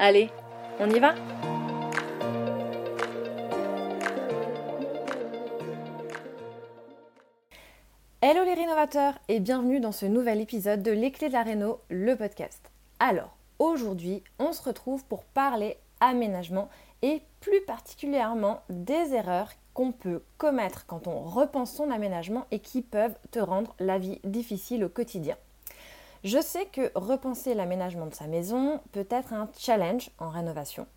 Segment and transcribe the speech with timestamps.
[0.00, 0.30] Allez,
[0.78, 1.16] on y va
[8.22, 11.80] Hello les rénovateurs et bienvenue dans ce nouvel épisode de Les clés de la réno,
[11.88, 12.70] le podcast.
[13.00, 16.68] Alors, aujourd'hui, on se retrouve pour parler aménagement
[17.02, 22.82] et plus particulièrement des erreurs qu'on peut commettre quand on repense son aménagement et qui
[22.82, 25.36] peuvent te rendre la vie difficile au quotidien.
[26.24, 30.88] Je sais que repenser l'aménagement de sa maison peut être un challenge en rénovation,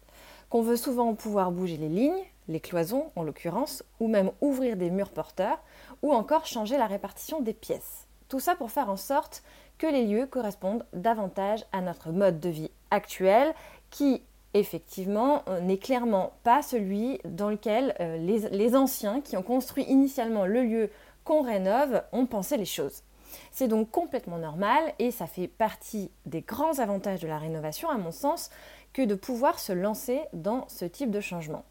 [0.49, 4.89] qu'on veut souvent pouvoir bouger les lignes, les cloisons en l'occurrence, ou même ouvrir des
[4.89, 5.59] murs porteurs,
[6.01, 8.07] ou encore changer la répartition des pièces.
[8.29, 9.43] Tout ça pour faire en sorte
[9.77, 13.53] que les lieux correspondent davantage à notre mode de vie actuel
[13.91, 19.43] qui effectivement euh, n'est clairement pas celui dans lequel euh, les, les anciens qui ont
[19.43, 20.89] construit initialement le lieu
[21.23, 23.03] qu'on rénove ont pensé les choses.
[23.51, 27.97] C'est donc complètement normal et ça fait partie des grands avantages de la rénovation, à
[27.97, 28.49] mon sens,
[28.93, 31.63] que de pouvoir se lancer dans ce type de changement.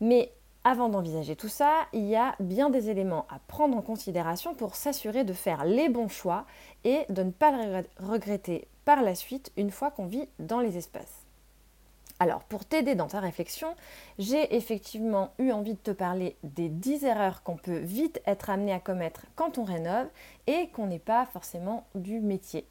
[0.00, 0.32] Mais
[0.64, 4.74] avant d'envisager tout ça, il y a bien des éléments à prendre en considération pour
[4.74, 6.44] s'assurer de faire les bons choix
[6.84, 10.76] et de ne pas le regretter par la suite une fois qu'on vit dans les
[10.76, 11.27] espaces.
[12.20, 13.76] Alors, pour t'aider dans ta réflexion,
[14.18, 18.72] j'ai effectivement eu envie de te parler des 10 erreurs qu'on peut vite être amené
[18.72, 20.08] à commettre quand on rénove
[20.48, 22.66] et qu'on n'est pas forcément du métier.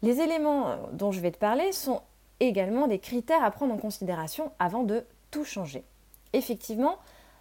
[0.00, 2.00] Les éléments euh, dont je vais te parler sont
[2.40, 5.84] également des critères à prendre en considération avant de tout changer.
[6.32, 6.96] Effectivement,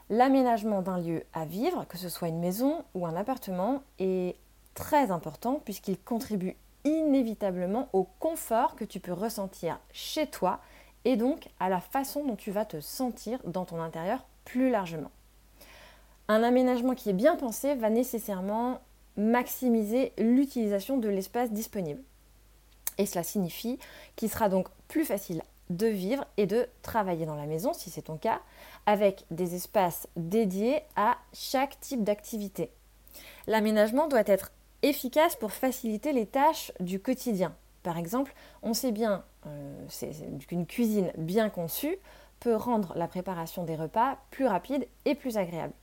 [0.09, 4.35] l'aménagement d'un lieu à vivre, que ce soit une maison ou un appartement, est
[4.73, 10.59] très important puisqu'il contribue inévitablement au confort que tu peux ressentir chez toi
[11.05, 15.11] et donc à la façon dont tu vas te sentir dans ton intérieur plus largement.
[16.27, 18.81] Un aménagement qui est bien pensé va nécessairement
[19.15, 22.01] maximiser l'utilisation de l'espace disponible.
[22.97, 23.79] Et cela signifie
[24.15, 28.03] qu'il sera donc plus facile de vivre et de travailler dans la maison, si c'est
[28.03, 28.41] ton cas,
[28.85, 32.71] avec des espaces dédiés à chaque type d'activité.
[33.47, 34.51] L'aménagement doit être
[34.83, 37.55] efficace pour faciliter les tâches du quotidien.
[37.83, 38.33] Par exemple,
[38.63, 39.87] on sait bien euh,
[40.47, 41.97] qu'une cuisine bien conçue
[42.39, 45.73] peut rendre la préparation des repas plus rapide et plus agréable.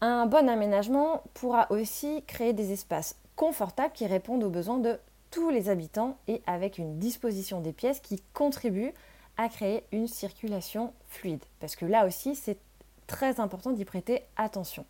[0.00, 4.98] Un bon aménagement pourra aussi créer des espaces confortables qui répondent aux besoins de
[5.30, 8.92] tous les habitants et avec une disposition des pièces qui contribue
[9.36, 11.44] à créer une circulation fluide.
[11.60, 12.58] Parce que là aussi, c'est
[13.06, 14.84] très important d'y prêter attention.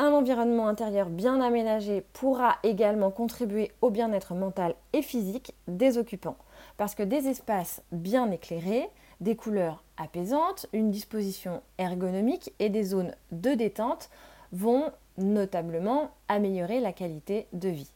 [0.00, 6.36] Un environnement intérieur bien aménagé pourra également contribuer au bien-être mental et physique des occupants,
[6.76, 8.88] parce que des espaces bien éclairés,
[9.20, 14.08] des couleurs apaisantes, une disposition ergonomique et des zones de détente
[14.52, 14.84] vont
[15.16, 17.90] notablement améliorer la qualité de vie.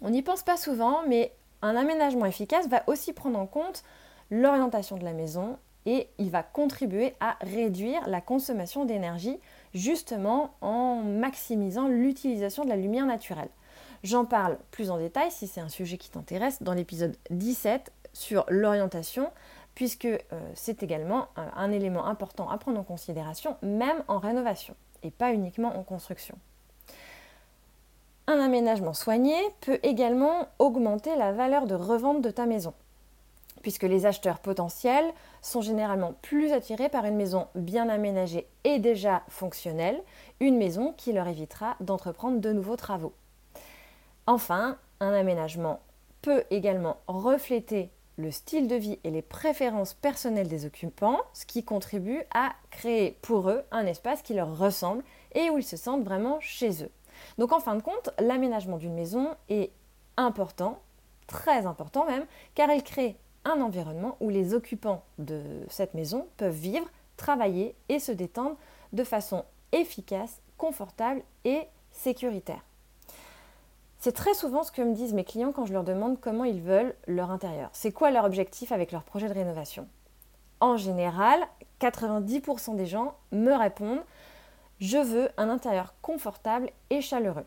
[0.00, 3.82] On n'y pense pas souvent, mais un aménagement efficace va aussi prendre en compte
[4.30, 9.38] l'orientation de la maison et il va contribuer à réduire la consommation d'énergie
[9.74, 13.48] justement en maximisant l'utilisation de la lumière naturelle.
[14.02, 18.44] J'en parle plus en détail si c'est un sujet qui t'intéresse dans l'épisode 17 sur
[18.48, 19.30] l'orientation,
[19.74, 20.18] puisque euh,
[20.54, 25.32] c'est également un, un élément important à prendre en considération, même en rénovation, et pas
[25.32, 26.36] uniquement en construction.
[28.26, 32.74] Un aménagement soigné peut également augmenter la valeur de revente de ta maison
[33.62, 39.22] puisque les acheteurs potentiels sont généralement plus attirés par une maison bien aménagée et déjà
[39.28, 40.02] fonctionnelle,
[40.40, 43.14] une maison qui leur évitera d'entreprendre de nouveaux travaux.
[44.26, 45.80] Enfin, un aménagement
[46.20, 51.64] peut également refléter le style de vie et les préférences personnelles des occupants, ce qui
[51.64, 55.02] contribue à créer pour eux un espace qui leur ressemble
[55.34, 56.90] et où ils se sentent vraiment chez eux.
[57.38, 59.72] Donc en fin de compte, l'aménagement d'une maison est
[60.16, 60.78] important,
[61.26, 66.54] très important même, car elle crée un environnement où les occupants de cette maison peuvent
[66.54, 68.56] vivre, travailler et se détendre
[68.92, 72.62] de façon efficace, confortable et sécuritaire.
[73.98, 76.60] C'est très souvent ce que me disent mes clients quand je leur demande comment ils
[76.60, 77.70] veulent leur intérieur.
[77.72, 79.86] C'est quoi leur objectif avec leur projet de rénovation?
[80.60, 81.40] En général,
[81.80, 84.02] 90% des gens me répondent
[84.82, 87.46] je veux un intérieur confortable et chaleureux.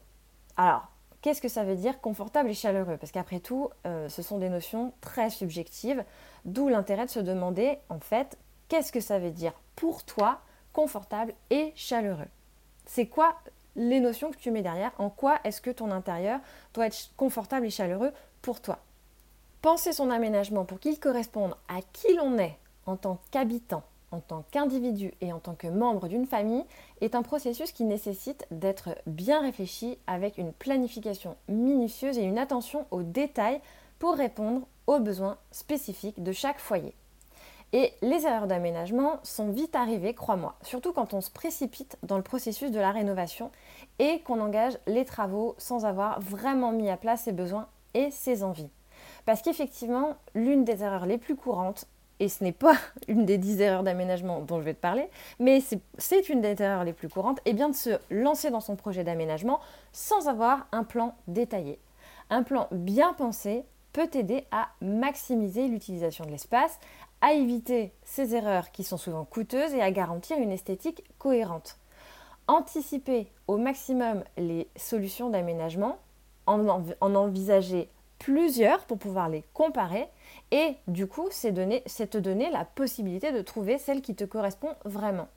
[0.56, 0.88] Alors,
[1.25, 2.98] qu'est-ce que ça veut dire confortable et chaleureux?
[2.98, 6.06] Parce qu'après tout, euh, ce sont des notions très subjectives,
[6.45, 8.38] d'où l'intérêt de se demander, en fait,
[8.68, 10.42] qu'est-ce que ça veut dire pour toi
[10.72, 12.27] confortable et chaleureux?
[12.86, 13.33] C'est quoi
[13.75, 14.92] les notions que tu mets derrière?
[15.00, 16.42] En quoi est-ce que ton intérieur
[16.75, 18.13] doit être confortable et chaleureux
[18.44, 18.77] pour toi?
[19.63, 24.43] Penser son aménagement pour qu'il corresponde à qui l'on est en tant qu'habitant en tant
[24.51, 26.63] qu'individu et en tant que membre d'une famille
[27.01, 32.85] est un processus qui nécessite d'être bien réfléchi avec une planification minutieuse et une attention
[32.91, 33.61] aux détails
[33.99, 36.93] pour répondre aux besoins spécifiques de chaque foyer.
[37.73, 42.23] Et les erreurs d'aménagement sont vite arrivées, crois-moi, surtout quand on se précipite dans le
[42.23, 43.51] processus de la rénovation
[43.99, 48.43] et qu'on engage les travaux sans avoir vraiment mis à plat ses besoins et ses
[48.43, 48.69] envies.
[49.25, 51.87] Parce qu'effectivement, l'une des erreurs les plus courantes,
[52.19, 52.75] et ce n'est pas
[53.07, 55.09] une des dix erreurs d'aménagement dont je vais te parler,
[55.39, 55.62] mais
[55.97, 59.03] c'est une des erreurs les plus courantes, et bien de se lancer dans son projet
[59.03, 59.59] d'aménagement
[59.91, 61.79] sans avoir un plan détaillé.
[62.29, 66.79] Un plan bien pensé peut t'aider à maximiser l'utilisation de l'espace,
[67.21, 71.77] à éviter ces erreurs qui sont souvent coûteuses et à garantir une esthétique cohérente.
[72.47, 75.97] Anticiper au maximum les solutions d'aménagement,
[76.45, 77.89] en, en envisager
[78.25, 80.07] plusieurs pour pouvoir les comparer
[80.50, 85.27] et du coup, c'est te donner la possibilité de trouver celle qui te correspond vraiment.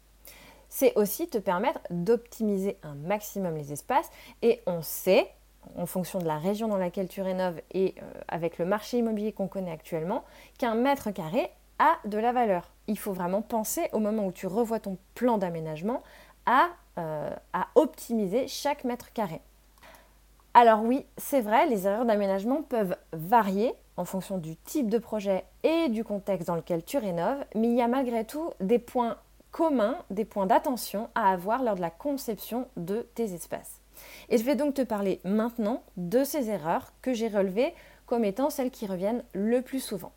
[0.71, 4.09] C'est aussi te permettre d'optimiser un maximum les espaces
[4.41, 5.31] et on sait,
[5.77, 9.33] en fonction de la région dans laquelle tu rénoves et euh, avec le marché immobilier
[9.33, 10.25] qu'on connaît actuellement,
[10.57, 12.71] qu'un mètre carré a de la valeur.
[12.87, 16.03] Il faut vraiment penser au moment où tu revois ton plan d'aménagement
[16.47, 19.43] à, euh, à optimiser chaque mètre carré.
[20.61, 25.45] Alors oui, c'est vrai, les erreurs d'aménagement peuvent varier en fonction du type de projet
[25.63, 29.19] et du contexte dans lequel tu rénoves, mais il y a malgré tout des points
[29.53, 33.81] communs, des points d'attention à avoir lors de la conception de tes espaces.
[34.31, 37.73] Et je vais donc te parler maintenant de ces erreurs que j'ai relevées
[38.07, 40.11] comme étant celles qui reviennent le plus souvent.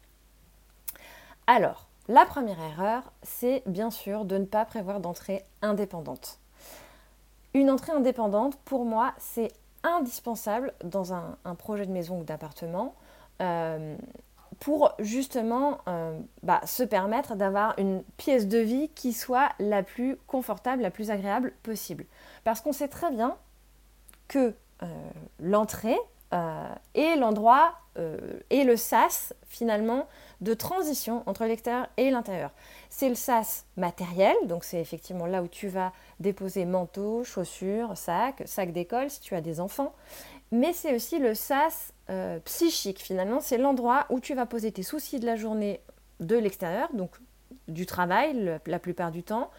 [1.45, 6.39] Alors, la première erreur, c'est bien sûr de ne pas prévoir d'entrée indépendante.
[7.53, 9.51] Une entrée indépendante, pour moi, c'est
[9.83, 12.95] indispensable dans un, projet de maison ou d'appartement
[13.41, 13.95] euh,
[14.59, 20.17] pour justement euh, bah, se permettre d'avoir une pièce de vie qui soit la plus
[20.27, 22.05] confortable, la plus agréable possible.
[22.43, 23.35] Parce qu'on sait très bien
[24.27, 24.85] que euh,
[25.39, 25.97] l'entrée
[26.93, 27.73] est l'endroit
[28.49, 30.07] et le sas finalement
[30.41, 32.51] de transition entre l'extérieur et l'intérieur.
[32.89, 38.41] C'est le sas matériel, donc c'est effectivement là où tu vas déposer manteau, chaussures, sac,
[38.45, 39.93] sac d'école si tu as des enfants
[40.51, 43.39] mais c'est aussi le sas euh, psychique finalement.
[43.39, 45.79] C'est l'endroit où tu vas poser tes soucis de la journée
[46.19, 47.11] de l'extérieur, donc
[47.67, 49.49] du travail la plupart du temps,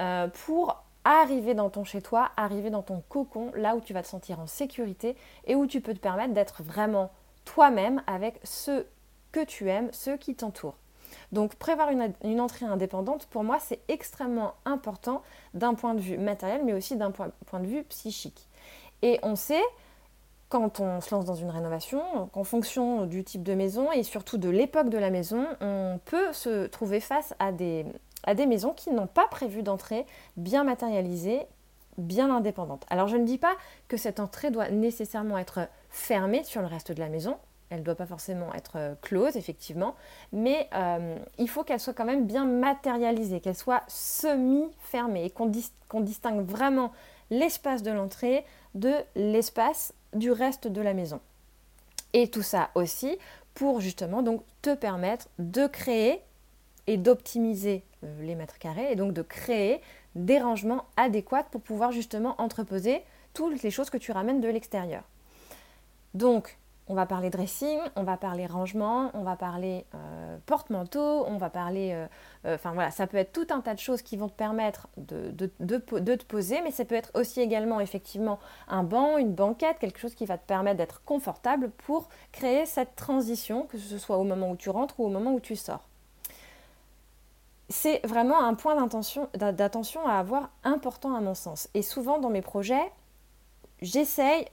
[0.00, 4.08] euh, pour arriver dans ton chez-toi, arriver dans ton cocon, là où tu vas te
[4.08, 5.16] sentir en sécurité
[5.46, 7.10] et où tu peux te permettre d'être vraiment
[7.44, 8.86] toi-même avec ceux
[9.44, 10.76] tu aimes, ceux qui t'entourent.
[11.32, 15.22] Donc prévoir une, entrée indépendante, pour moi, c'est extrêmement important
[15.54, 18.48] d'un point de vue matériel, mais aussi d'un point, de vue psychique.
[19.02, 19.62] Et on sait,
[20.48, 24.38] quand on se lance dans une rénovation, qu'en fonction du type de maison et surtout
[24.38, 27.86] de l'époque de la maison, on peut se trouver face à des
[28.46, 31.46] maisons qui n'ont pas prévu d'entrée bien matérialisée,
[31.98, 32.84] bien indépendante.
[32.90, 33.54] Alors je ne dis pas
[33.88, 37.36] que cette entrée doit nécessairement être fermée sur le reste de la maison,
[37.70, 39.94] elle ne doit pas forcément être close, effectivement,
[40.32, 46.00] mais euh, il faut qu'elle soit quand même bien matérialisée, qu'elle soit semi-fermée et qu'on
[46.00, 46.92] distingue vraiment
[47.30, 48.44] l'espace de l'entrée
[48.74, 51.20] de l'espace du reste de la maison.
[52.12, 53.18] Et tout ça aussi
[53.54, 56.20] pour justement donc te permettre de créer
[56.86, 59.80] et d'optimiser euh, les mètres carrés et donc de créer
[60.14, 63.02] des rangements adéquats pour pouvoir justement entreposer
[63.34, 65.02] toutes les choses que tu ramènes de l'extérieur.
[66.14, 71.36] Donc on va parler dressing, on va parler rangement, on va parler euh, porte-manteau, on
[71.36, 71.90] va parler...
[71.92, 72.06] Euh,
[72.46, 74.86] euh, enfin voilà, ça peut être tout un tas de choses qui vont te permettre
[74.96, 75.46] de, de,
[75.78, 78.38] te poser, mais ça peut être aussi également effectivement
[78.68, 82.94] un banc, une banquette, quelque chose qui va te permettre d'être confortable pour créer cette
[82.94, 85.88] transition, que ce soit au moment où tu rentres ou au moment où tu sors.
[87.68, 91.68] C'est vraiment un point d'attention à avoir important à mon sens.
[91.74, 92.92] Et souvent dans mes projets,
[93.82, 94.46] j'essaye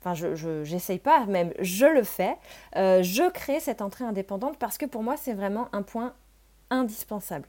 [0.00, 2.36] enfin je j'essaye pas, même je le fais,
[2.76, 6.14] euh, je crée cette entrée indépendante parce que pour moi c'est vraiment un point
[6.70, 7.48] indispensable.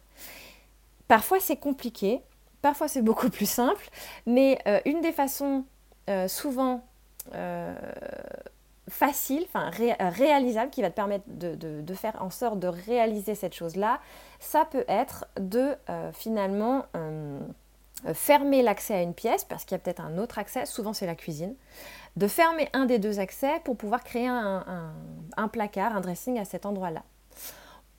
[1.07, 2.21] Parfois c'est compliqué,
[2.61, 3.89] parfois c'est beaucoup plus simple,
[4.25, 5.65] mais euh, une des façons
[6.09, 6.83] euh, souvent
[8.89, 14.01] facile, enfin qui va te permettre de, faire en sorte de réaliser cette chose-là,
[14.39, 15.75] ça peut être de
[16.13, 16.85] finalement
[18.13, 21.05] fermer l'accès à une pièce, parce qu'il y a peut-être un autre accès, souvent c'est
[21.05, 21.55] la cuisine,
[22.15, 26.65] de fermer un des deux accès pour pouvoir créer un, placard, un dressing à cet
[26.65, 27.03] endroit-là.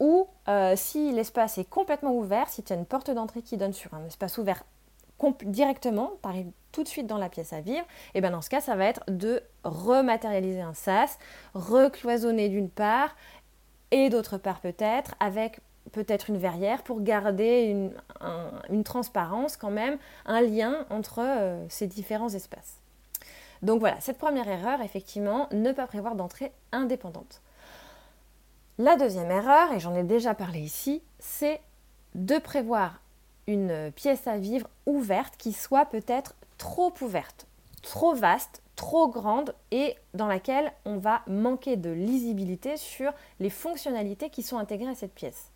[0.01, 3.73] Ou euh, si l'espace est complètement ouvert, si tu as une porte d'entrée qui donne
[3.73, 4.65] sur un espace ouvert
[5.45, 8.51] directement, tu arrives tout de suite dans la pièce à vivre, et bien dans ce
[8.51, 11.19] cas, ça va être de rematérialiser un sas,
[11.55, 13.15] recloisonner d'une part,
[13.91, 17.91] et d'autre part peut-être, avec peut-être une verrière pour garder
[18.71, 22.79] une, transparence quand même, un lien entre euh, ces différents espaces.
[23.63, 27.43] Donc voilà, cette première erreur, effectivement, ne pas prévoir d'entrée indépendante.
[28.79, 31.61] La deuxième erreur, et j'en ai déjà parlé ici, c'est
[32.15, 33.01] de prévoir
[33.47, 37.47] une pièce à vivre ouverte qui soit peut-être trop ouverte,
[37.83, 44.31] trop vaste, trop grande et dans laquelle on va manquer de lisibilité sur les fonctionnalités
[44.31, 45.52] qui sont intégrées à cette pièce.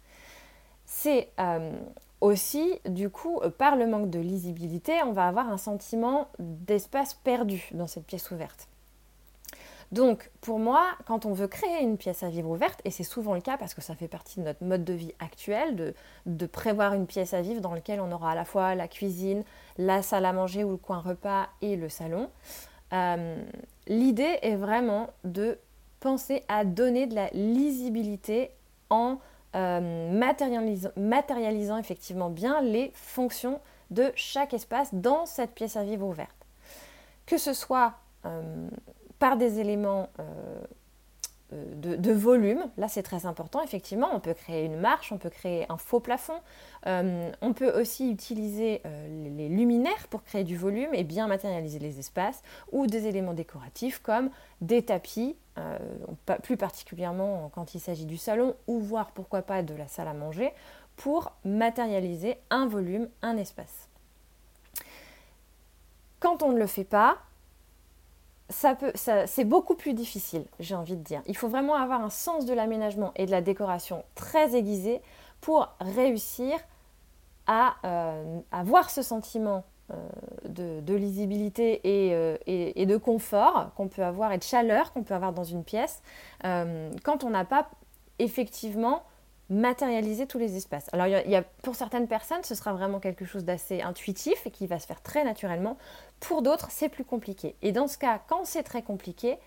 [0.87, 1.73] C'est euh,
[2.21, 7.14] aussi, du coup, euh, par le manque de lisibilité, on va avoir un sentiment d'espace
[7.14, 8.69] perdu dans cette pièce ouverte.
[9.93, 13.35] Donc, pour moi, quand on veut créer une pièce à vivre ouverte, et c'est souvent
[13.35, 15.95] le cas parce que ça fait partie de notre mode de vie actuel,
[16.26, 19.45] de, prévoir une pièce à vivre dans laquelle on aura à la fois la cuisine,
[19.78, 22.31] la salle à manger ou le coin repas et le salon,
[22.93, 23.40] euh,
[23.87, 25.59] l'idée est vraiment de
[26.00, 28.50] penser à donner de la lisibilité
[28.90, 29.19] en
[29.56, 30.10] euh,
[30.96, 33.60] matérialisant, effectivement bien les fonctions
[33.90, 36.36] de chaque espace dans cette pièce à vivre ouverte.
[37.25, 37.94] Que ce soit
[38.26, 38.68] euh,
[39.18, 40.08] par des éléments
[41.53, 45.31] euh, de, volume, là c'est très important, effectivement, on peut créer une marche, on peut
[45.31, 46.41] créer un faux plafond,
[46.85, 48.83] on peut aussi utiliser
[49.35, 53.99] les luminaires pour créer du volume et bien matérialiser les espaces, ou des éléments décoratifs
[54.00, 55.79] comme des tapis euh,
[56.43, 60.12] plus particulièrement quand il s'agit du salon, ou voire pourquoi pas de la salle à
[60.12, 60.53] manger,
[60.97, 63.88] pour matérialiser un volume, un espace.
[66.21, 67.17] Quand on ne le fait pas,
[68.49, 71.23] c'est beaucoup plus difficile, j'ai envie de dire.
[71.26, 75.03] Il faut vraiment avoir un sens de l'aménagement et de la décoration très aiguisé
[75.41, 76.57] pour réussir
[77.47, 84.33] à euh, avoir ce sentiment euh, de, lisibilité euh, et, de confort qu'on peut avoir
[84.33, 86.03] et de chaleur qu'on peut avoir dans une pièce
[86.45, 87.69] euh, quand on n'a pas
[88.19, 89.05] effectivement
[89.49, 90.88] matérialisé tous les espaces.
[90.93, 94.50] Alors il y, a, pour certaines personnes, ce sera vraiment quelque chose d'assez intuitif et
[94.50, 95.76] qui va se faire très naturellement.
[96.21, 97.55] Pour d'autres, c'est plus compliqué.
[97.62, 99.38] Et dans ce cas, quand c'est très compliqué,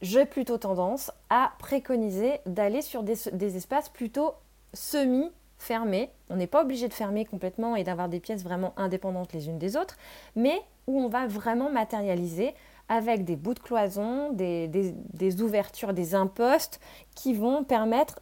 [0.00, 4.34] j'ai plutôt tendance à préconiser d'aller sur des, espaces plutôt
[4.74, 6.10] semi fermé.
[6.28, 9.58] On n'est pas obligé de fermer complètement et d'avoir des pièces vraiment indépendantes les unes
[9.58, 9.96] des autres,
[10.34, 12.54] mais où on va vraiment matérialiser
[12.88, 16.80] avec des bouts de cloison, des, ouvertures, des impostes
[17.14, 18.20] qui vont permettre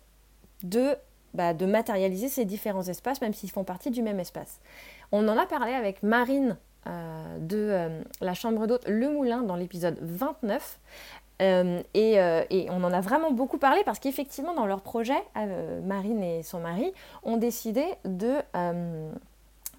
[0.62, 0.94] de,
[1.34, 4.60] bah, de matérialiser ces différents espaces, même s'ils font partie du même espace.
[5.12, 6.56] On en a parlé avec Marine
[6.86, 10.80] euh, de euh, la chambre d'hôte Le Moulin dans l'épisode 29.
[11.42, 15.22] Euh, euh, et, on en a vraiment beaucoup parlé parce qu'effectivement, dans leur projet,
[15.84, 18.36] Marine et son mari ont décidé de,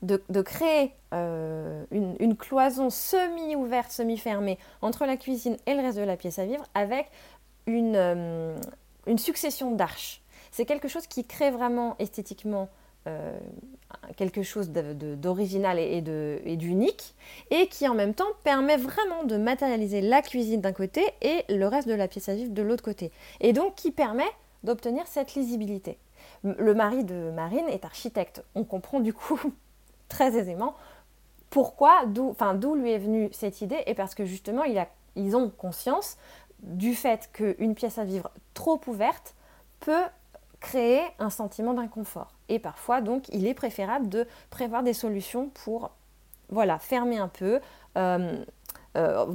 [0.01, 6.39] de, créer une, cloison semi-ouverte, semi-fermée entre la cuisine et le reste de la pièce
[6.39, 7.11] à vivre avec
[7.67, 8.57] une
[9.17, 10.20] succession d'arches.
[10.51, 12.69] C'est quelque chose qui crée vraiment esthétiquement
[13.07, 13.35] euh,
[14.15, 17.15] quelque chose d'original et d'unique,
[17.49, 21.67] et qui en même temps permet vraiment de matérialiser la cuisine d'un côté et le
[21.67, 23.11] reste de la pièce à vivre de l'autre côté.
[23.39, 24.29] Et donc qui permet
[24.63, 25.97] d'obtenir cette lisibilité.
[26.43, 28.43] Le mari de Marine est architecte.
[28.53, 29.39] On comprend du coup
[30.07, 30.75] très aisément
[31.49, 34.63] pourquoi, d'où lui est venue cette idée, et parce que justement,
[35.15, 36.17] ils ont conscience
[36.59, 39.35] du fait qu'une pièce à vivre trop ouverte
[39.81, 40.05] peut
[40.61, 42.31] créer un sentiment d'inconfort.
[42.47, 45.91] Et parfois, donc, il est préférable de prévoir des solutions pour
[46.49, 47.59] voilà, fermer un peu,
[47.97, 48.45] euh,
[48.95, 49.25] euh,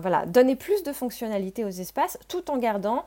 [0.00, 3.04] voilà, donner plus de fonctionnalité aux espaces tout en gardant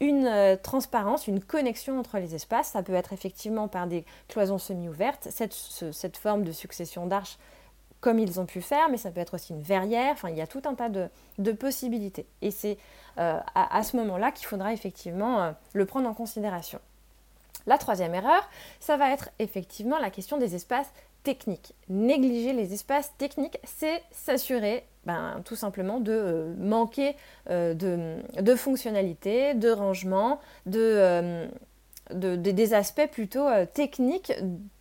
[0.00, 2.68] une euh, transparence, une connexion entre les espaces.
[2.68, 7.38] Ça peut être effectivement par des cloisons semi-ouvertes, cette, cette, forme de succession d'arches
[8.00, 10.40] comme ils ont pu faire, mais ça peut être aussi une verrière, enfin il y
[10.40, 12.26] a tout un tas de, de possibilités.
[12.42, 12.78] Et c'est
[13.16, 16.78] à, à, ce moment-là qu'il faudra effectivement le prendre en considération.
[17.66, 18.48] La troisième erreur,
[18.80, 20.90] ça va être effectivement la question des espaces
[21.22, 21.74] techniques.
[21.88, 27.16] Négliger les espaces techniques, c'est s'assurer ben, tout simplement de manquer
[27.48, 27.74] de,
[28.40, 31.48] de, fonctionnalité, de rangement, de,
[32.10, 34.32] des aspects plutôt techniques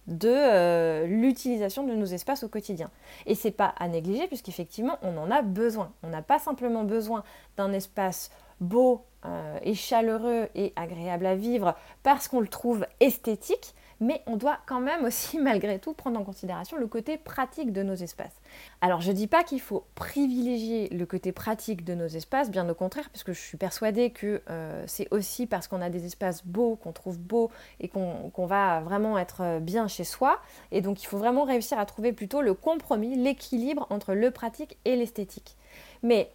[0.08, 2.90] de l'utilisation de nos espaces au quotidien.
[3.26, 5.92] Et c'est pas à négliger puisqu'effectivement on en a besoin.
[6.04, 7.24] On n'a pas simplement besoin
[7.58, 9.04] d'un espace beau
[9.62, 14.80] et chaleureux et agréable à vivre parce qu'on le trouve esthétique, mais on doit quand
[14.80, 18.36] même aussi malgré tout prendre en considération le côté pratique de nos espaces.
[18.82, 22.68] Alors je ne dis pas qu'il faut privilégier le côté pratique de nos espaces, bien
[22.70, 26.46] au contraire, puisque je suis persuadée que euh, c'est aussi parce qu'on a des espaces
[26.46, 30.40] beaux, qu'on trouve beaux et qu'on va vraiment être bien chez soi.
[30.72, 34.78] Et donc il faut vraiment réussir à trouver plutôt le compromis, l'équilibre entre le pratique
[34.86, 35.56] et l'esthétique.
[36.04, 36.32] Mais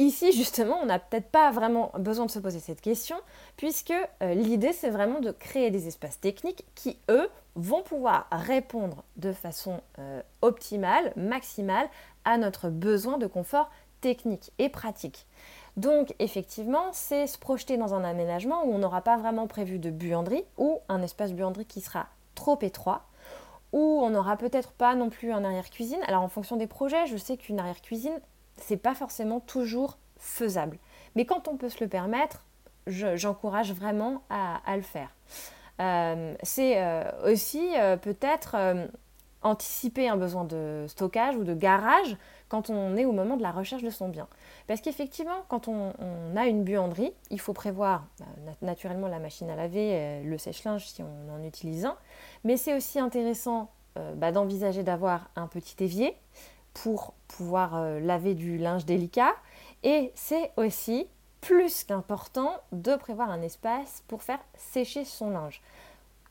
[0.00, 3.16] Ici, justement, on n'a peut-être pas vraiment besoin de se poser cette question,
[3.58, 3.92] puisque
[4.22, 9.30] euh, l'idée, c'est vraiment de créer des espaces techniques qui, eux, vont pouvoir répondre de
[9.34, 11.86] façon euh, optimale, maximale,
[12.24, 13.68] à notre besoin de confort
[14.00, 15.26] technique et pratique.
[15.76, 19.90] Donc, effectivement, c'est se projeter dans un aménagement où on n'aura pas vraiment prévu de
[19.90, 23.04] buanderie ou un espace buanderie qui sera trop étroit,
[23.74, 26.00] où on n'aura peut-être pas non plus un arrière-cuisine.
[26.06, 28.18] Alors, en fonction des projets, je sais qu'une arrière-cuisine,
[28.62, 30.78] c'est pas forcément toujours faisable.
[31.16, 32.44] Mais quand on peut se le permettre,
[32.86, 35.10] j'encourage vraiment à, le faire.
[35.80, 38.56] Euh, c'est euh, aussi euh, peut-être
[39.42, 42.16] anticiper un besoin de stockage ou de garage
[42.48, 44.28] quand on est au moment de la recherche de son bien.
[44.66, 45.92] Parce qu'effectivement, quand on,
[46.36, 51.02] a une buanderie, il faut prévoir bah, naturellement la machine à laver, le sèche-linge si
[51.02, 51.96] on en utilise un,
[52.44, 53.70] mais c'est aussi intéressant
[54.16, 56.16] bah, d'envisager d'avoir un petit évier
[56.82, 59.34] pour pouvoir euh, laver du linge délicat.
[59.82, 61.06] Et c'est aussi
[61.40, 65.62] plus qu'important de prévoir un espace pour faire sécher son linge.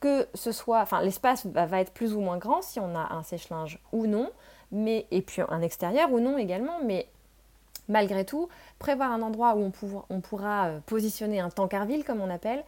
[0.00, 3.22] Que ce soit, enfin l'espace va, être plus ou moins grand si on a un
[3.22, 4.30] sèche-linge ou non,
[4.72, 7.08] mais et puis un extérieur ou non également, mais
[7.88, 9.70] malgré tout, prévoir un endroit où
[10.08, 12.64] on, pourra euh, positionner un tankerville comme on appelle,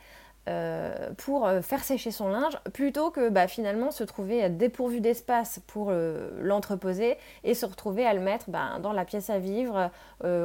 [0.48, 5.60] euh, pour euh, faire sécher son linge plutôt que bah, finalement se trouver dépourvu d'espace
[5.68, 9.90] pour euh, l'entreposer et se retrouver à le mettre bah, dans la pièce à vivre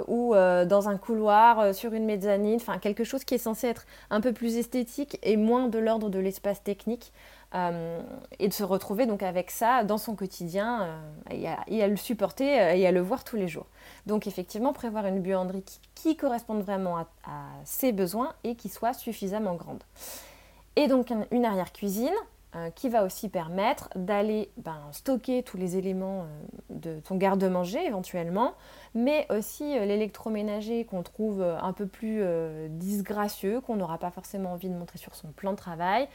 [0.07, 4.21] ou dans un couloir sur une mezzanine, enfin quelque chose qui est censé être un
[4.21, 7.11] peu plus esthétique et moins de l'ordre de l'espace technique.
[7.53, 10.99] Et de se retrouver donc avec ça dans son quotidien
[11.31, 13.67] et, à, le supporter et à le voir tous les jours.
[14.05, 15.63] Donc effectivement, prévoir une buanderie
[15.95, 17.05] qui, corresponde vraiment à,
[17.63, 19.81] ses besoins et qui soit suffisamment grande.
[20.75, 22.13] Et donc une arrière-cuisine
[22.55, 26.25] euh, qui va aussi permettre d'aller ben, stocker tous les éléments euh,
[26.69, 28.53] de ton garde-manger éventuellement,
[28.95, 32.23] mais aussi euh, l'électroménager qu'on trouve un peu plus
[32.69, 36.07] disgracieux, qu'on n'aura pas forcément envie de montrer sur son plan de travail,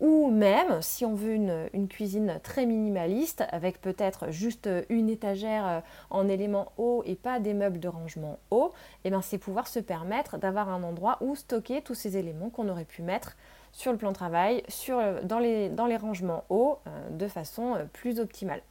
[0.00, 5.80] ou même si on veut une, cuisine très minimaliste avec peut-être juste une étagère euh,
[6.10, 8.72] en éléments hauts et pas des meubles de rangement hauts,
[9.04, 12.50] et eh bien c'est pouvoir se permettre d'avoir un endroit où stocker tous ces éléments
[12.50, 13.36] qu'on aurait pu mettre
[13.76, 17.74] sur le plan de travail, sur, dans, les, dans les rangements hauts euh, de façon
[17.74, 18.62] euh, plus optimale.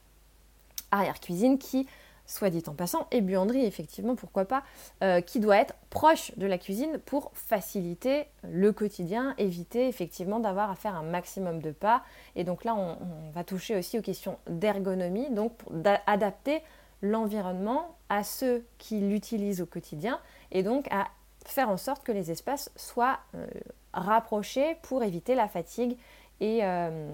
[0.90, 1.86] Arrière-cuisine qui
[2.26, 4.62] soit dit en passant, et buanderie, effectivement, pourquoi pas,
[5.02, 10.70] euh, qui doit être proche de la cuisine pour faciliter le quotidien, éviter effectivement d'avoir
[10.70, 12.02] à faire un maximum de pas.
[12.34, 12.96] Et donc là, on,
[13.32, 15.72] va toucher aussi aux questions d'ergonomie, donc pour
[16.06, 16.62] adapter
[17.02, 20.20] l'environnement à ceux qui l'utilisent au quotidien,
[20.52, 21.08] et donc à
[21.44, 23.46] faire en sorte que les espaces soient euh,
[23.92, 25.96] rapprochés pour éviter la fatigue
[26.42, 27.10] euh,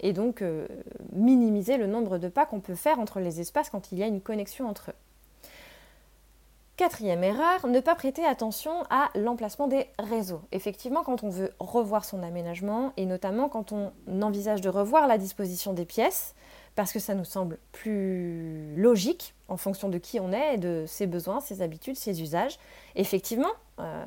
[0.00, 0.66] et, donc euh,
[1.12, 4.06] minimiser le nombre de pas qu'on peut faire entre les espaces quand il y a
[4.06, 4.94] une connexion entre eux.
[6.76, 10.40] Quatrième erreur, ne pas prêter attention à l'emplacement des réseaux.
[10.50, 15.16] Effectivement, quand on veut revoir son aménagement et notamment quand on envisage de revoir la
[15.16, 16.34] disposition des pièces,
[16.74, 20.84] parce que ça nous semble plus logique en fonction de qui on est et de
[20.88, 22.58] ses besoins, ses habitudes, ses usages,
[22.96, 24.04] effectivement, euh,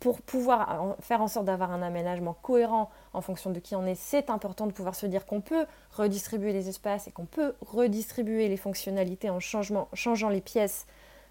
[0.00, 3.94] pour pouvoir faire en sorte d'avoir un aménagement cohérent en fonction de qui on est,
[3.94, 8.48] c'est important de pouvoir se dire qu'on peut redistribuer les espaces et qu'on peut redistribuer
[8.48, 10.86] les fonctionnalités en changeant les pièces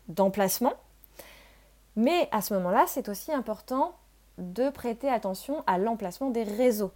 [0.08, 0.74] d'emplacement.
[1.96, 3.96] Mais à ce moment-là, c'est aussi important
[4.38, 6.92] de prêter attention à l'emplacement des réseaux.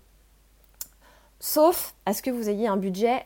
[1.39, 3.25] Sauf à ce que vous ayez un budget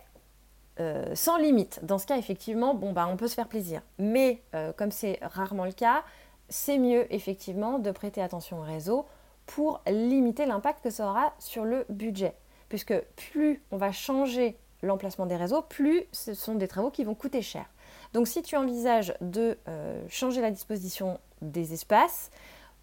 [0.80, 1.80] euh, sans limite.
[1.84, 3.82] Dans ce cas, effectivement, bon, bah, on peut se faire plaisir.
[3.98, 6.04] Mais euh, comme c'est rarement le cas,
[6.50, 9.06] c'est mieux effectivement de prêter attention au réseau
[9.46, 12.36] pour limiter l'impact que ça aura sur le budget.
[12.70, 17.16] Puisque plus on va changer l'emplacement des réseaux, plus ce sont des travaux qui vont
[17.16, 17.66] coûter cher.
[18.14, 22.30] Donc si tu envisages de euh, changer la disposition des espaces,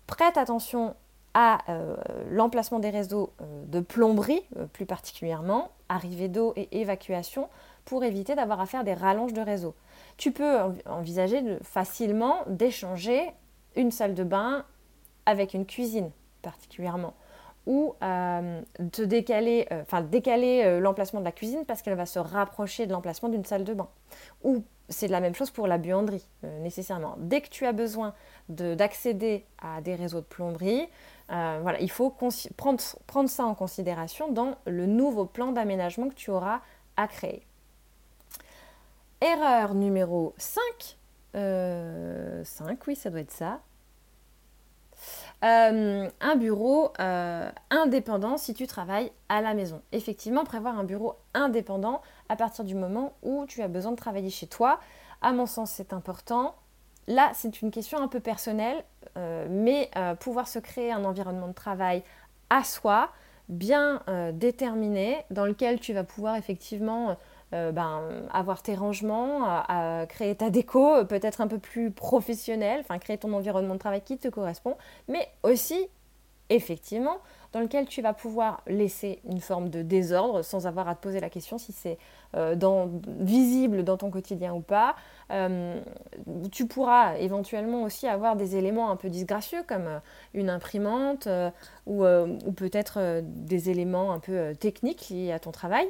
[0.07, 0.95] prête attention
[1.35, 1.97] à euh,
[2.31, 4.43] l'emplacement des réseaux euh, de plomberie,
[4.73, 7.49] plus particulièrement, arrivée d'eau et évacuation,
[7.85, 9.75] pour éviter d'avoir à faire des rallonges de réseau.
[10.17, 13.31] Tu peux envisager facilement d'échanger
[13.77, 14.65] une salle de bain
[15.27, 16.11] avec une cuisine
[16.43, 17.15] particulièrement
[17.67, 22.07] ou euh, de décaler, euh, enfin décaler euh, l'emplacement de la cuisine parce qu'elle va
[22.07, 23.89] se rapprocher de l'emplacement d'une salle de bain.
[24.43, 26.27] Ou c'est la même chose pour la buanderie,
[26.63, 27.15] nécessairement.
[27.19, 28.13] Dès que tu as besoin
[28.49, 30.89] d'accéder à des réseaux de plomberie,
[31.29, 32.35] voilà, il faut prendre,
[33.07, 36.61] prendre ça en considération dans le nouveau plan d'aménagement que tu auras
[36.97, 37.47] à créer.
[39.21, 40.61] Erreur numéro 5.
[41.35, 43.61] 5, oui, ça doit être ça.
[45.43, 49.81] Euh, un bureau euh, indépendant si tu travailles à la maison.
[49.93, 54.31] Effectivement, prévoir un bureau indépendant à partir du moment où tu as besoin de travailler
[54.31, 54.81] chez toi,
[55.23, 56.55] à mon sens, c'est important.
[57.07, 58.85] Là, c'est une question un peu personnelle,
[59.17, 59.91] euh, mais
[60.21, 62.03] pouvoir se créer un environnement de travail
[62.51, 63.11] à soi,
[63.49, 64.03] bien
[64.35, 67.17] déterminé, dans lequel tu vas pouvoir effectivement
[67.53, 69.65] euh, ben, avoir tes rangements,
[70.09, 74.03] créer ta déco euh, peut-être un peu plus professionnelle, enfin créer ton environnement de travail
[74.03, 74.77] qui te correspond,
[75.09, 75.89] mais aussi
[76.49, 77.19] effectivement
[77.53, 81.19] dans lequel tu vas pouvoir laisser une forme de désordre sans avoir à te poser
[81.19, 81.99] la question si c'est
[82.37, 82.55] euh,
[83.19, 84.95] visible dans ton quotidien ou pas.
[86.53, 90.01] tu pourras éventuellement aussi avoir des éléments un peu disgracieux comme
[90.35, 91.27] une imprimante
[91.87, 92.05] ou
[92.57, 95.89] peut-être des éléments un peu techniques liés à ton travail.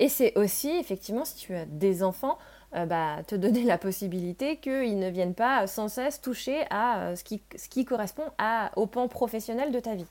[0.00, 2.38] Et c'est aussi, effectivement, si tu as des enfants,
[2.74, 7.16] euh, bah, te donner la possibilité qu'ils ne viennent pas sans cesse toucher à euh,
[7.16, 8.24] ce, qui, correspond
[8.76, 10.06] au pan professionnel de ta vie.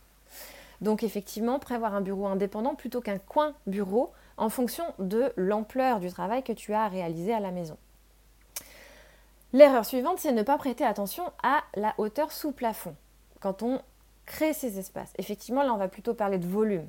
[0.81, 6.09] Donc effectivement, prévoir un bureau indépendant plutôt qu'un coin bureau en fonction de l'ampleur du
[6.09, 7.75] travail que tu as à réaliser à la maison.
[9.53, 12.95] L'erreur suivante, c'est ne pas prêter attention à la hauteur sous plafond
[13.39, 13.81] quand on
[14.27, 15.11] crée ces espaces.
[15.17, 16.85] Effectivement, là, on va plutôt parler de volume.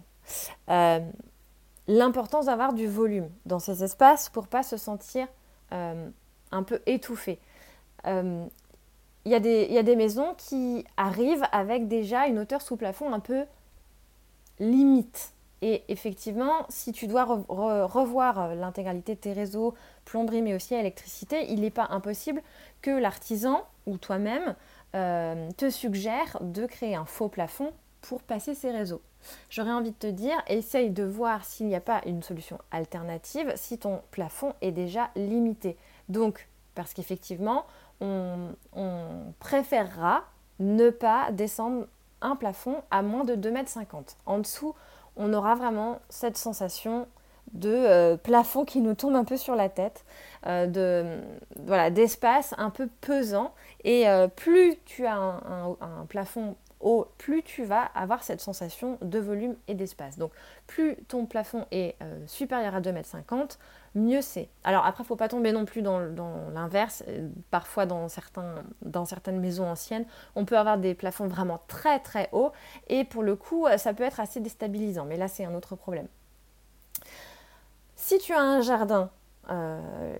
[0.68, 1.00] Euh,
[1.90, 5.26] l'importance d'avoir du volume dans ces espaces pour pas se sentir
[5.72, 6.08] euh,
[6.52, 7.40] un peu étouffé.
[8.04, 8.46] Il euh,
[9.26, 9.40] y, a
[9.82, 13.44] des maisons qui arrivent avec déjà une hauteur sous plafond un peu
[14.60, 15.32] limite.
[15.62, 19.74] Et effectivement, si tu dois revoir euh, l'intégralité de tes réseaux,
[20.04, 22.40] plomberie mais aussi électricité, il n'est pas impossible
[22.82, 24.54] que l'artisan ou toi-même
[24.92, 29.02] te suggère de créer un faux plafond pour passer ces réseaux.
[29.48, 33.52] J'aurais envie de te dire, essaye de voir s'il n'y a pas une solution alternative
[33.56, 35.76] si ton plafond est déjà limité.
[36.08, 37.66] Donc, parce qu'effectivement,
[38.00, 38.54] on,
[39.38, 40.24] préférera
[40.58, 41.86] ne pas descendre
[42.22, 44.04] un plafond à moins de 2,50 m.
[44.26, 44.74] En dessous,
[45.16, 47.06] on aura vraiment cette sensation
[47.52, 50.04] de euh, plafond qui nous tombe un peu sur la tête,
[50.46, 51.20] euh,
[51.90, 53.52] d'espace un peu pesant.
[53.84, 56.56] Et euh, plus tu as un plafond
[57.18, 60.18] plus tu vas avoir cette sensation de volume et d'espace.
[60.18, 60.32] Donc
[60.66, 63.46] plus ton plafond est euh, supérieur à 2,50 m,
[63.94, 64.48] mieux c'est.
[64.64, 66.00] Alors après, il ne faut pas tomber non plus dans,
[66.54, 67.04] l'inverse.
[67.08, 71.98] Euh, parfois, dans, certains, dans certaines maisons anciennes, on peut avoir des plafonds vraiment très
[72.00, 72.52] très hauts.
[72.88, 75.04] Et pour le coup, euh, ça peut être assez déstabilisant.
[75.04, 76.08] Mais là, c'est un autre problème.
[77.96, 79.10] Si tu as un jardin,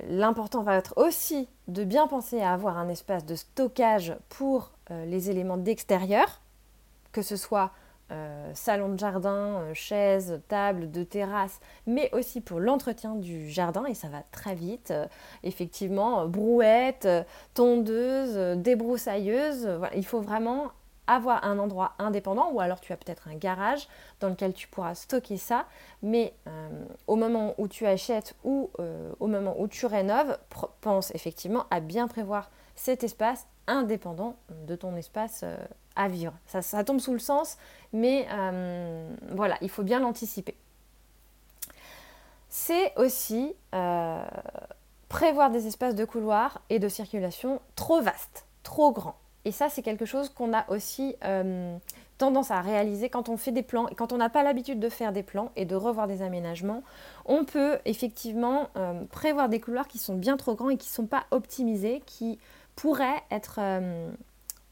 [0.09, 5.31] l'important va être aussi de bien penser à avoir un espace de stockage pour les
[5.31, 6.40] éléments d'extérieur
[7.12, 7.73] que ce soit
[8.12, 13.85] euh, salon de jardin, euh, chaises, tables, de terrasse, mais aussi pour l'entretien du jardin,
[13.85, 14.90] et ça va très vite.
[14.90, 15.07] Euh,
[15.44, 17.07] effectivement, brouette,
[17.55, 20.73] tondeuse, débroussailleuse, il faut vraiment
[21.07, 23.87] avoir un endroit indépendant, ou alors tu as peut-être un garage
[24.18, 25.66] dans lequel tu pourras stocker ça,
[26.03, 26.35] mais
[27.09, 28.70] au moment où tu achètes ou
[29.18, 30.38] au moment où tu rénoves,
[30.81, 34.37] pense effectivement à bien prévoir cet espace indépendant
[34.68, 35.44] de ton espace
[36.08, 36.32] vivre.
[36.46, 37.56] Ça, tombe sous le sens,
[37.92, 40.54] mais euh, voilà, il faut bien l'anticiper.
[42.48, 44.22] C'est aussi euh,
[45.08, 49.16] prévoir des espaces de couloir et de circulation trop vastes, trop grands.
[49.44, 51.76] Et ça, c'est quelque chose qu'on a aussi euh,
[52.18, 53.88] tendance à réaliser quand on fait des plans.
[53.88, 56.82] Et quand on n'a pas l'habitude de faire des plans et de revoir des aménagements,
[57.24, 58.68] on peut effectivement
[59.10, 62.38] prévoir des couloirs qui sont bien trop grands et qui ne sont pas optimisés, qui
[62.76, 63.60] pourraient être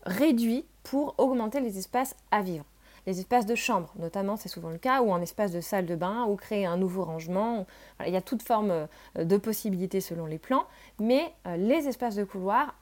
[0.05, 2.65] réduits pour augmenter les espaces à vivre.
[3.07, 5.95] Les espaces de chambre, notamment, c'est souvent le cas, ou en espace de salle de
[5.95, 7.67] bain, ou créer un nouveau rangement.
[8.07, 8.87] il y a toute forme euh,
[9.25, 10.65] de possibilités selon les plans,
[10.99, 12.75] mais euh, les espaces de couloir,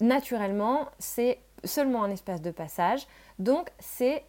[0.00, 3.06] naturellement, c'est seulement un espace de passage,
[3.38, 4.24] donc c'est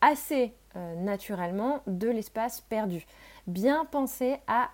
[0.00, 3.06] assez euh, naturellement de l'espace perdu.
[3.46, 4.70] Bien penser à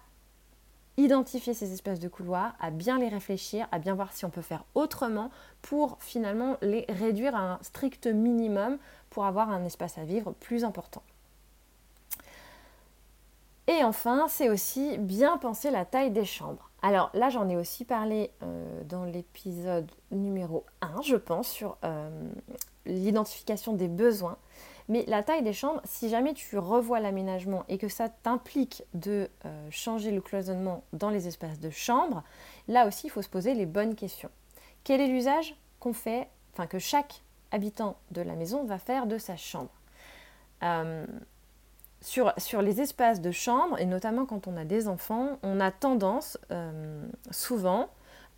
[0.97, 4.43] identifier ces espaces de couloir, à bien les réfléchir, à bien voir si on peut
[4.43, 5.31] faire autrement
[5.63, 8.79] pour finalement les réduire à un strict minimum
[9.11, 11.03] pour avoir un espace à vivre plus important.
[13.69, 16.71] Et enfin, c'est aussi bien penser la taille des chambres.
[16.83, 22.09] Alors là, j'en ai aussi parlé euh, dans l'épisode numéro 1, je pense, sur euh,
[22.85, 24.37] l'identification des besoins.
[24.89, 29.29] Mais la taille des chambres, si jamais tu revois l'aménagement et que ça t'implique de
[29.45, 32.23] euh, changer le cloisonnement dans les espaces de chambre,
[32.69, 34.31] là aussi, il faut se poser les bonnes questions.
[34.85, 39.19] Quel est l'usage qu'on fait, enfin que chaque habitant de la maison va faire de
[39.19, 39.71] sa chambre?
[42.01, 45.71] Sur, sur, les espaces de chambre, et notamment quand on a des enfants, on a
[45.71, 46.39] tendance
[47.31, 47.89] souvent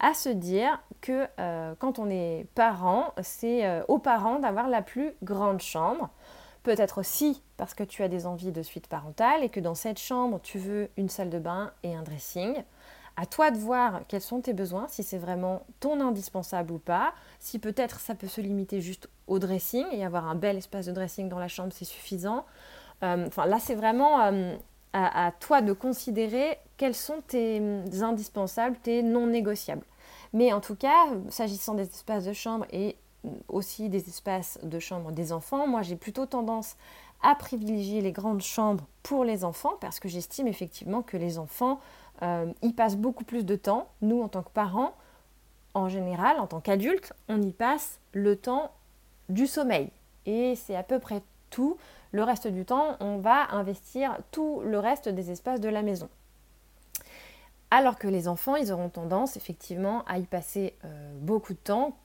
[0.01, 4.83] à se dire que euh, quand on est parent, c'est euh, aux parents d'avoir la
[4.83, 6.11] plus grande chambre.
[6.69, 9.99] Peut-être aussi parce que tu as des envies de suite parentale et que dans cette
[9.99, 12.63] chambre, tu veux une salle de bain et un dressing.
[13.17, 17.15] À toi de voir quels sont tes besoins, si c'est vraiment ton indispensable ou pas.
[17.39, 20.93] Si peut-être ça peut se limiter juste au dressing et avoir un bel espace de
[20.93, 22.45] dressing dans la chambre, c'est suffisant.
[23.03, 24.19] Euh, enfin, là, c'est vraiment
[24.93, 27.63] à, toi de considérer quels sont tes
[28.03, 29.87] indispensables, tes non négociables.
[30.35, 32.99] Mais en tout cas, s'agissant des espaces de chambre et
[33.49, 36.77] aussi des espaces de chambre des enfants, moi j'ai plutôt tendance
[37.23, 41.81] à privilégier les grandes chambres pour les enfants parce que j'estime effectivement que les enfants
[42.23, 43.89] euh, y passent beaucoup plus de temps.
[44.03, 44.95] Nous, en tant que parents,
[45.75, 48.73] en général, en tant qu'adultes, on y passe le temps
[49.29, 49.91] du sommeil.
[50.27, 51.77] Et c'est à peu près tout.
[52.13, 56.09] Le reste du temps, on va investir tout le reste des espaces de la maison.
[57.71, 61.97] Alors que les enfants, ils auront tendance effectivement à y passer euh, beaucoup de temps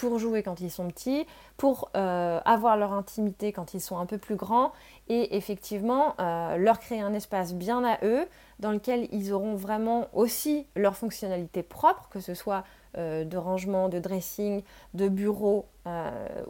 [0.00, 1.26] pour jouer quand ils sont petits,
[1.58, 4.72] pour euh, avoir leur intimité quand ils sont un peu plus grands
[5.08, 8.26] et effectivement euh, leur créer un espace bien à eux
[8.60, 12.64] dans lequel ils auront vraiment aussi leur fonctionnalité propre, que ce soit
[12.96, 15.66] de rangement, de dressing, de bureau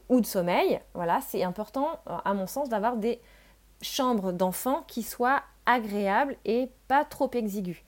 [0.08, 0.80] ou de sommeil.
[0.94, 3.20] Voilà, c'est important à mon sens d'avoir des
[3.82, 7.82] chambres d'enfants qui soient agréables et pas trop exiguës.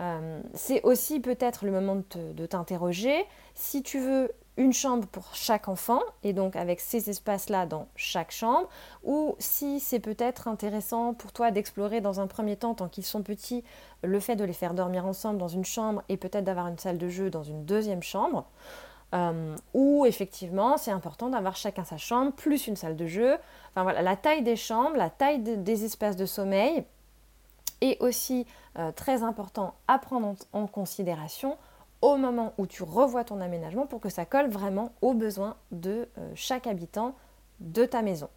[0.00, 3.24] Euh, c'est aussi peut-être le moment de t'interroger.
[3.54, 8.30] Si tu veux une chambre pour chaque enfant et donc avec ces espaces-là dans chaque
[8.30, 8.68] chambre
[9.04, 13.22] ou si c'est peut-être intéressant pour toi d'explorer dans un premier temps tant qu'ils sont
[13.22, 13.64] petits
[14.02, 16.98] le fait de les faire dormir ensemble dans une chambre et peut-être d'avoir une salle
[16.98, 18.46] de jeu dans une deuxième chambre
[19.14, 23.36] euh, ou effectivement c'est important d'avoir chacun sa chambre plus une salle de jeu.
[23.70, 26.84] Enfin voilà la taille des chambres la taille des espaces de sommeil
[27.80, 28.46] et aussi
[28.78, 31.56] euh, très important à prendre en, considération
[32.02, 36.08] au moment où tu revois ton aménagement pour que ça colle vraiment aux besoins de
[36.18, 37.14] euh, chaque habitant
[37.60, 38.28] de ta maison.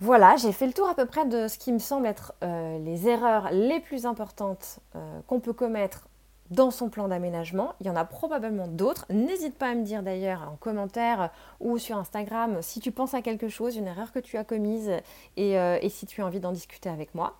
[0.00, 2.78] Voilà, j'ai fait le tour à peu près de ce qui me semble être euh,
[2.78, 4.80] les erreurs les plus importantes
[5.28, 6.08] qu'on peut commettre
[6.52, 7.74] dans son plan d'aménagement.
[7.80, 9.06] Il y en a probablement d'autres.
[9.10, 13.22] N'hésite pas à me dire d'ailleurs en commentaire ou sur Instagram si tu penses à
[13.22, 14.90] quelque chose, une erreur que tu as commise
[15.36, 17.38] et, euh, si tu as envie d'en discuter avec moi.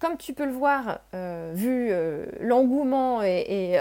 [0.00, 3.76] Comme tu peux le voir, euh, vu euh, l'engouement et,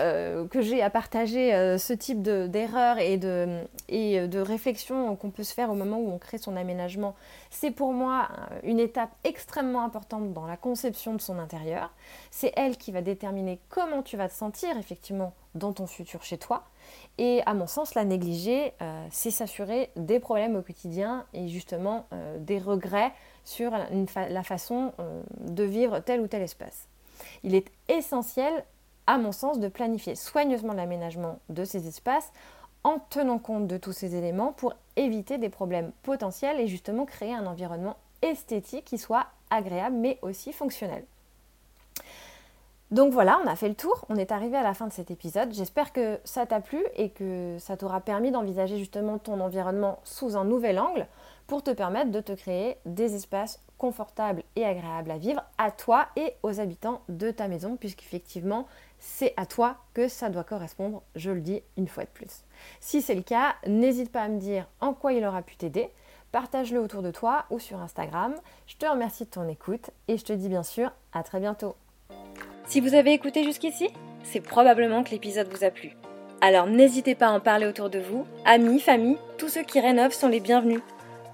[0.50, 5.54] que j'ai à partager ce type d'erreurs et, de, et de réflexions qu'on peut se
[5.54, 7.16] faire au moment où on crée son aménagement,
[7.52, 8.30] c'est pour moi
[8.64, 11.94] une étape extrêmement importante dans la conception de son intérieur.
[12.32, 16.38] C'est elle qui va déterminer comment tu vas te sentir effectivement dans ton futur chez
[16.38, 16.64] toi.
[17.18, 18.74] Et à mon sens, la négliger,
[19.12, 22.08] c'est s'assurer des problèmes au quotidien et justement
[22.40, 23.12] des regrets
[23.48, 26.90] sur la façon euh, de vivre tel ou tel espace.
[27.44, 28.66] Il est essentiel,
[29.08, 32.34] à mon sens, de planifier soigneusement l'aménagement de ces espaces
[32.84, 37.34] en tenant compte de tous ces éléments pour éviter des problèmes potentiels et justement créer
[37.34, 41.06] un environnement esthétique qui soit agréable mais aussi fonctionnel.
[42.92, 45.10] Donc voilà, on a fait le tour, on est arrivé à la fin de cet
[45.10, 45.54] épisode.
[45.54, 50.36] J'espère que ça t'a plu et que ça t'aura permis d'envisager justement ton environnement sous
[50.36, 51.08] un nouvel angle
[51.48, 56.08] pour te permettre de te créer des espaces confortables et agréables à vivre à toi
[56.16, 58.68] et aux habitants de ta maison, puisqu'effectivement,
[59.00, 62.44] c'est à toi que ça doit correspondre, je le dis une fois de plus.
[62.80, 65.90] Si c'est le cas, n'hésite pas à me dire en quoi il aura pu t'aider,
[66.32, 68.36] partage-le autour de toi ou sur Instagram.
[68.66, 71.76] Je te remercie de ton écoute et je te dis bien sûr à très bientôt.
[72.66, 73.90] Si vous avez écouté jusqu'ici,
[74.24, 75.96] c'est probablement que l'épisode vous a plu.
[76.42, 80.14] Alors n'hésitez pas à en parler autour de vous, amis, famille, tous ceux qui rénovent
[80.14, 80.82] sont les bienvenus.